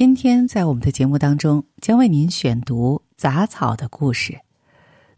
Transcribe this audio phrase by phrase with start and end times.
[0.00, 4.32] 今天在我们的节目当中，将为您选读《杂草的故事》，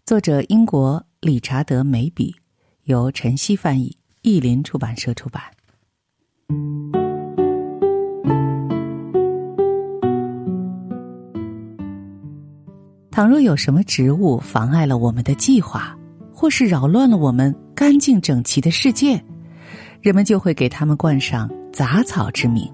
[0.05, 2.35] 作者英国理查德·梅比，
[2.83, 5.41] 由陈曦翻译，译林出版社出版。
[13.13, 15.97] 倘若有什么植物妨碍了我们的计划，
[16.35, 19.23] 或是扰乱了我们干净整齐的世界，
[20.01, 22.69] 人们就会给它们冠上“杂草”之名。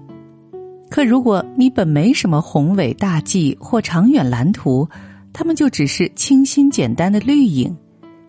[0.89, 4.87] 可如果你本没什么宏伟大计或长远蓝图，
[5.31, 7.75] 他们就只是清新简单的绿影，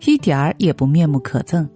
[0.05, 1.67] 一点儿也不面目可憎。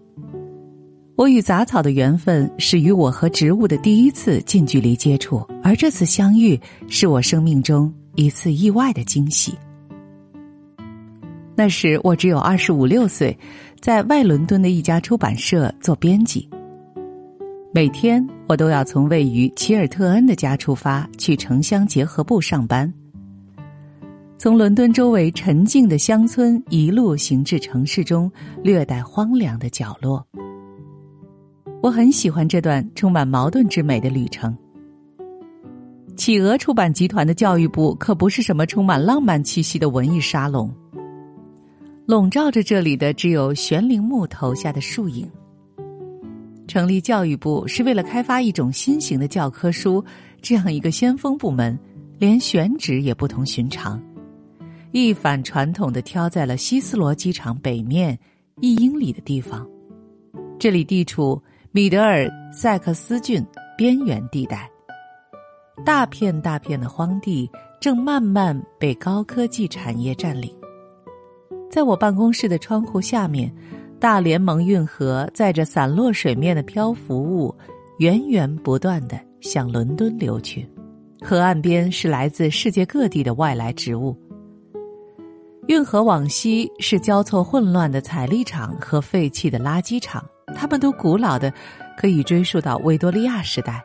[1.15, 9.53] 我与杂草的缘分始于我和植物的第一次近距离接触，而这次相遇是我生命中一次意外的惊喜。
[11.55, 13.35] 那时我只有二十五六岁，
[13.79, 16.47] 在外伦敦的一家出版社做编辑。
[17.73, 22.91] 每天我都要从位于齐尔特恩的家出发，去城乡结合部上班。
[24.37, 30.23] 从伦敦周围沉静的乡村一路行至城市中略带荒凉的角落。
[31.81, 34.55] 我很喜欢这段充满矛盾之美的旅程。
[36.15, 40.71] 企鹅出版集团的教育部可不是什么充满浪漫气息的文艺沙龙。
[42.05, 45.27] 笼罩着这里的只有悬铃木头下的树影。
[46.67, 50.03] 成立教育部是为了开发一种新型的教科书，
[50.41, 51.77] 这样一个先锋部门，
[52.17, 54.01] 连选址也不同寻常，
[54.91, 58.17] 一反传统的挑在了希斯罗机场北面
[58.61, 59.67] 一英里的地方。
[60.57, 61.41] 这里地处
[61.71, 63.45] 米德尔塞克斯郡
[63.77, 64.69] 边缘地带，
[65.85, 67.49] 大片大片的荒地
[67.81, 70.49] 正慢慢被高科技产业占领。
[71.69, 73.53] 在我办公室的窗户下面，
[73.99, 77.53] 大联盟运河载着散落水面的漂浮物，
[77.99, 80.67] 源源不断的向伦敦流去。
[81.21, 84.15] 河岸边是来自世界各地的外来植物。
[85.67, 90.23] 运河往西是交错混乱的采粒厂和废弃的垃圾场，
[90.53, 91.51] 它们都古老的，
[91.97, 93.83] 可以追溯到维多利亚时代。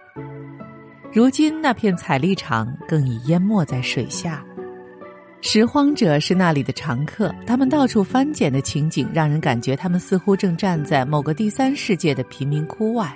[1.12, 4.44] 如今那片采粒场更已淹没在水下。
[5.42, 13.10] 拾荒者是那里的常客，他们到处翻捡的情景让人感觉他们似乎正站在某个第三世界的贫民窟外。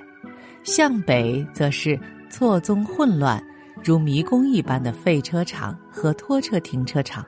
[0.62, 3.42] 向北则是错综混乱、
[3.84, 7.22] 如迷宫一般的废车场和拖车停车场。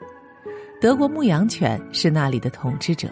[0.81, 3.09] 德国牧羊犬是那里的统治者。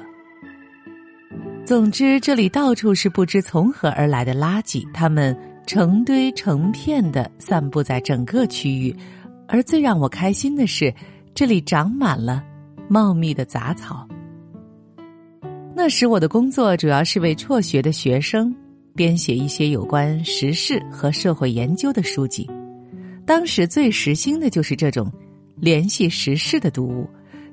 [1.66, 8.96] 总之，这里到处是不知从何而来的垃圾，它们成堆成片的散布在整个区域。
[9.46, 10.92] 而最让我开心的是。
[11.34, 12.44] 这里长满了
[12.88, 14.08] 茂密的杂草。
[15.74, 18.54] 那时我的工作主要是为辍学的学生
[18.94, 22.48] 编写一些有关时事和社会研究的书籍。
[23.26, 25.10] 当时最时兴的就是这种
[25.56, 27.04] 联系时事的读物。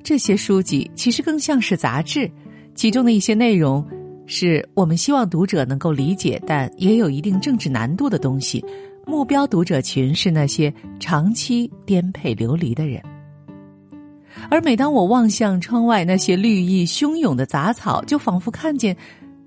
[0.03, 2.29] 这些书籍其实更像是杂志，
[2.75, 3.83] 其中的一些内容
[4.27, 8.63] 是我们希望读者能够理解，但也有一定政治难度的东西。
[9.07, 13.01] 目标读者群是那些长期颠沛流离的人。
[14.49, 18.95] 而每当我望向窗外那些绿意汹涌的杂草，就仿佛看见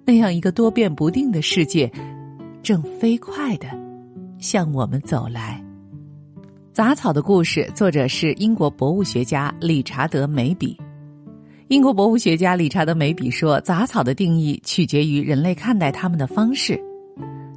[0.05, 1.91] 那样一个多变不定的世界，
[2.63, 3.67] 正飞快的
[4.39, 5.63] 向我们走来。
[6.73, 10.77] 杂草的故事，作者是英国博物学家理查德·梅比。
[11.69, 16.79] 英国博物学家理查德·梅比说：“杂草的定义取决于人类看待它们的方式。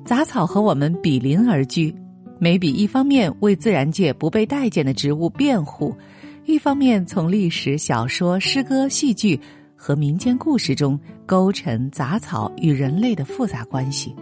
[0.05, 1.93] 杂草和我们比邻而居。
[2.39, 5.93] 梅比一方面为自然界不被待见的植物辩护。”
[6.47, 9.37] 一方面，从历史、小说、诗歌、戏剧
[9.75, 14.15] 和民间故事中勾陈杂草与人类的复杂关系。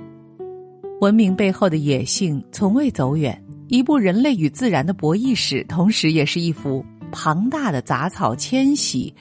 [1.02, 9.13] 文明背后的野性从未走远，一部人类与自然的博弈史，同时也是一幅庞大的杂草迁徙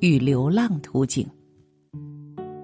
[0.00, 1.28] 与流浪图景。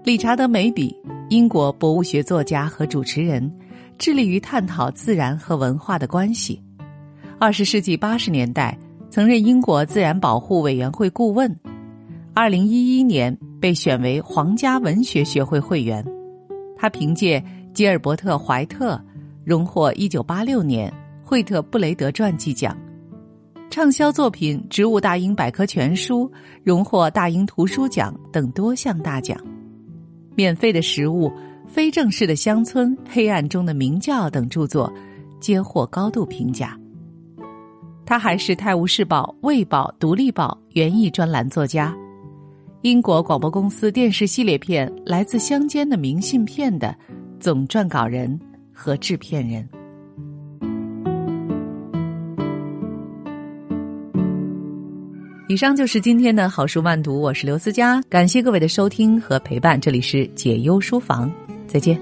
[0.03, 0.97] 理查德·梅比，
[1.29, 3.55] 英国博物学作家和主持人，
[3.99, 6.59] 致力于探讨自然和文化的关系。
[7.39, 8.75] 二十世纪八十年代。
[9.11, 11.55] 曾任英国自然保护委员会顾问，
[12.35, 16.05] 二零一一年被选为皇家文学学会会员。
[16.77, 17.43] 他凭借
[17.73, 19.03] 吉尔伯特·怀特
[19.45, 20.93] 荣获一九八六年
[21.25, 22.77] 惠特布雷德传记奖，
[23.71, 26.29] 畅销作品《植物大英百科全书》
[26.63, 29.39] 荣获大英图书奖等多项大奖。
[30.37, 31.33] 免费的食物、
[31.67, 34.93] 非正式的乡村、黑暗中的鸣叫等著作
[35.41, 36.79] 皆获高度评价。
[38.09, 41.95] 他还是《泰晤士报》《卫报》《独立报》园艺专栏作家，
[42.81, 46.97] 英国广播公司电视系列片《来自乡间的明信片》的
[47.39, 48.41] 总撰稿人
[48.73, 49.69] 和制片人。
[55.49, 61.31] 以上就是今天的好书慢读，我是刘思佳，感谢各位的收听和陪伴，这里是解忧书房，
[61.67, 62.01] 再见。